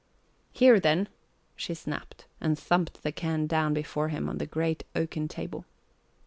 [0.51, 1.09] "Here then!"
[1.55, 5.63] she snapped, and thumped the can down before him on the great oaken table.